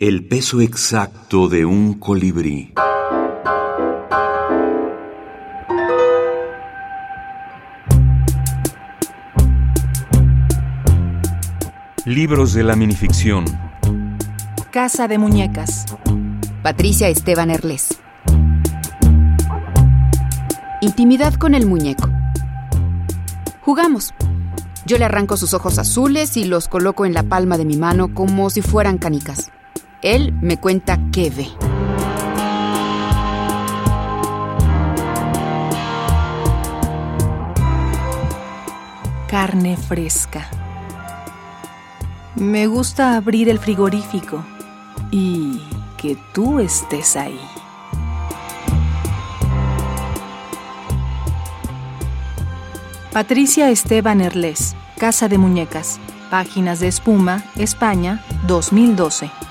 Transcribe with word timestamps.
El 0.00 0.24
peso 0.28 0.60
exacto 0.60 1.48
de 1.48 1.64
un 1.64 1.94
colibrí. 1.94 2.72
Libros 12.04 12.52
de 12.52 12.62
la 12.62 12.76
minificción. 12.76 13.44
Casa 14.70 15.08
de 15.08 15.18
Muñecas. 15.18 15.86
Patricia 16.62 17.08
Esteban 17.08 17.50
Erles. 17.50 17.98
Intimidad 20.80 21.34
con 21.34 21.56
el 21.56 21.66
muñeco. 21.66 22.08
Jugamos. 23.62 24.14
Yo 24.86 24.96
le 24.96 25.06
arranco 25.06 25.36
sus 25.36 25.54
ojos 25.54 25.76
azules 25.80 26.36
y 26.36 26.44
los 26.44 26.68
coloco 26.68 27.04
en 27.04 27.14
la 27.14 27.24
palma 27.24 27.58
de 27.58 27.64
mi 27.64 27.76
mano 27.76 28.14
como 28.14 28.48
si 28.48 28.62
fueran 28.62 28.98
canicas. 28.98 29.50
Él 30.02 30.32
me 30.40 30.58
cuenta 30.58 30.96
qué 31.10 31.28
ve. 31.28 31.48
Carne 39.28 39.76
fresca. 39.76 40.48
Me 42.36 42.68
gusta 42.68 43.16
abrir 43.16 43.48
el 43.48 43.58
frigorífico 43.58 44.44
y 45.10 45.60
que 45.96 46.16
tú 46.32 46.60
estés 46.60 47.16
ahí. 47.16 47.40
Patricia 53.12 53.68
Esteban 53.70 54.20
Erles, 54.20 54.76
Casa 54.96 55.28
de 55.28 55.38
Muñecas, 55.38 55.98
Páginas 56.30 56.78
de 56.78 56.86
Espuma, 56.86 57.42
España, 57.56 58.22
2012. 58.46 59.47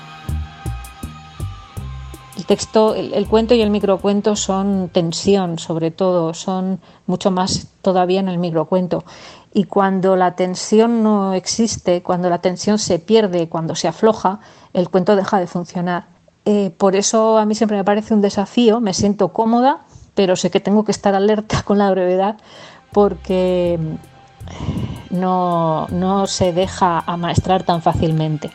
El 2.38 2.46
texto, 2.46 2.94
el, 2.94 3.26
cuento 3.26 3.56
y 3.56 3.62
el 3.62 3.70
microcuento 3.70 4.36
son 4.36 4.90
tensión, 4.90 5.58
sobre 5.58 5.90
todo, 5.90 6.32
son 6.34 6.80
mucho 7.06 7.32
más 7.32 7.66
todavía 7.82 8.20
en 8.20 8.28
el 8.28 8.38
microcuento. 8.38 9.04
Y 9.52 9.64
cuando 9.64 10.14
la 10.14 10.36
tensión 10.36 11.02
no 11.02 11.32
existe, 11.32 12.00
cuando 12.00 12.30
la 12.30 12.38
tensión 12.38 12.78
se 12.78 13.00
pierde, 13.00 13.48
cuando 13.48 13.74
se 13.74 13.88
afloja, 13.88 14.38
el 14.72 14.88
cuento 14.88 15.16
deja 15.16 15.40
de 15.40 15.48
funcionar. 15.48 16.06
Eh, 16.44 16.70
por 16.78 16.94
eso 16.94 17.38
a 17.38 17.44
mí 17.44 17.56
siempre 17.56 17.76
me 17.76 17.82
parece 17.82 18.14
un 18.14 18.20
desafío, 18.20 18.78
me 18.78 18.94
siento 18.94 19.32
cómoda, 19.32 19.80
pero 20.14 20.36
sé 20.36 20.48
que 20.48 20.60
tengo 20.60 20.84
que 20.84 20.92
estar 20.92 21.16
alerta 21.16 21.62
con 21.64 21.78
la 21.78 21.90
brevedad 21.90 22.36
porque 22.92 23.80
no, 25.10 25.88
no 25.88 26.28
se 26.28 26.52
deja 26.52 27.02
amaestrar 27.04 27.64
tan 27.64 27.82
fácilmente. 27.82 28.52